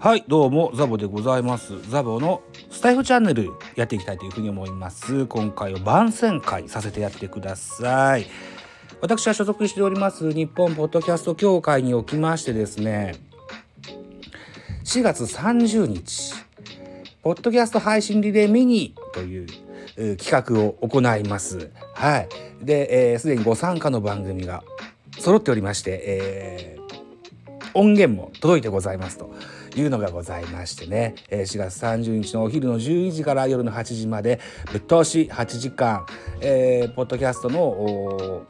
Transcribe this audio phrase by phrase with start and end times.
[0.00, 1.74] はいどうもザボでございます。
[1.90, 5.26] ザボのスタイフチャンネルやっていきたいというふうに思います。
[5.26, 8.26] 今回は番宣会させてやってください。
[9.00, 13.14] 私は所属しております日本ポッドキャスト協会におきましてですね
[14.84, 16.34] 4月30日
[17.22, 19.46] ポッドキャスト配信リレーミニという
[20.16, 21.70] 企画を行います。
[21.94, 22.28] はい。
[22.62, 24.62] で、えー、すでにご参加の番組が
[25.18, 29.30] 揃っておりまして、えー、音源も届いてございますと
[29.76, 34.40] いうのがございましてね、え4月30日のお昼の12時から夜の8時まで
[34.72, 36.06] ぶっ通し8時間、
[36.40, 38.46] えー、ポッドキャストの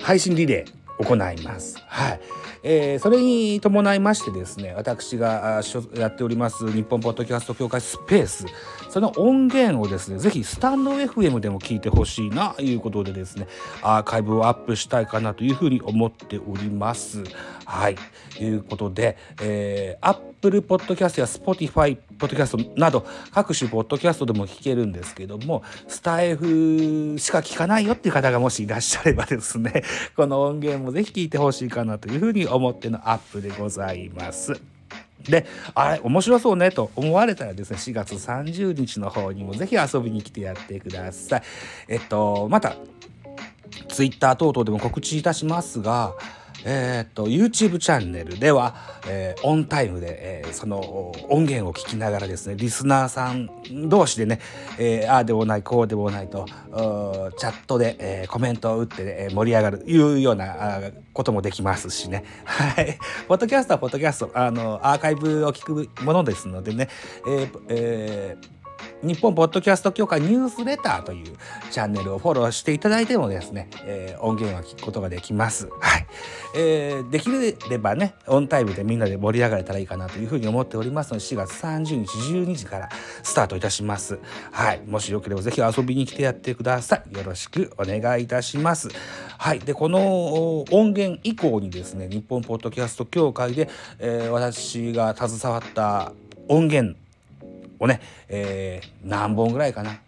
[0.00, 1.78] 配信リレー行います。
[1.86, 2.20] はい。
[2.62, 5.62] えー、それに伴いましてですね私が
[5.94, 8.44] やっております日本ポッドキャスト協会スペース
[8.90, 13.46] その音源をですねぜひスタンド FM でも聞いてほしいなということでですね
[13.82, 17.22] アーカイブをアップしたいかなというふうに思っております
[17.64, 17.96] はい
[18.36, 29.84] ということで、えー、Apple Podcast や Spotify ポッドキャストなど各種ポッドキャストでも聞けるんですけどもスタイフしか聞かないよっていう方がもしいらっしゃればですね
[30.16, 34.79] この音源もぜひ聞いてほしいかなというふうに思ってのアップでございます。
[35.28, 41.42] で、あれ、面白そうねと思われたらですね、4月30日の方にも是非遊びに来てやってください。
[41.88, 42.76] えっと、また、
[43.88, 46.14] Twitter 等々でも告知いたしますが、
[46.64, 48.74] え、っと YouTube チャンネルでは、
[49.06, 53.48] えー、オンタイムで、えー、その音源を聞きながらですねリスナーさん
[53.88, 54.40] 同士でね、
[54.78, 60.80] えー、ああでもないこうでもないとチャットで、えー、コメントを打って、ね、盛り上がるいうような
[61.12, 62.24] こともできますしね。
[62.44, 62.98] はい。
[63.28, 66.88] ポッドキャストはポッドキャストあのアーカイブを聞くものですのでね
[67.26, 68.59] え、えー
[69.02, 71.36] 日本ポッドキャスト協会ニュースレターという
[71.70, 75.68] チャンネルをフォローしていただいてもですね、えー、音源は聞くことができます。
[75.80, 76.06] はい。
[76.54, 77.30] えー、でき
[77.70, 82.88] ればね、オンタイムでみんなで盛り上がれたらいいかなというふうに思っておりますので、4月30日12時から
[83.22, 84.18] スタートいたします。
[84.52, 84.82] はい。
[84.86, 87.16] もしよければぜひ遊びに来てやってください。
[87.16, 88.88] よろしくお願いいたします。
[89.38, 89.60] はい。
[89.60, 96.12] で、この音源以降にですね、日本ポッドキャスト協会で、えー、私が携わった
[96.48, 96.98] 音源
[97.80, 100.00] をね、えー、何本ぐらいかな。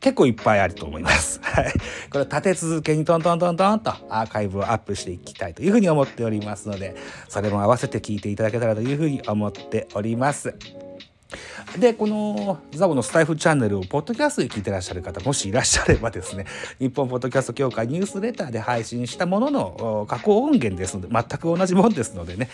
[0.00, 1.40] 結構いっぱいあると思います。
[2.10, 6.96] これ立て続けにトントントントンとアーカイブをアップしていきたいというふうに思っておりますので、
[7.28, 10.54] それも合わせて聞いていただけたらというふうに思っております。
[11.78, 16.46] で、このザボのスタイフチャンネルをポッドキャストで聞いてらっしゃる方、もしいらっしゃればですね、
[16.78, 22.48] 日本ポッドキャスト協会ニュースレターで配信したものの加工音源ですので、全く同じもんですのでね、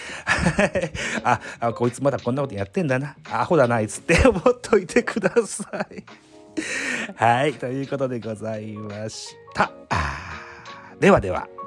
[1.24, 6.04] ああ、こいつまだこんなことやってんだな、アホだな、あいつって思っといてください。
[7.16, 9.72] はい、ということでございました。
[11.00, 11.57] ではでは。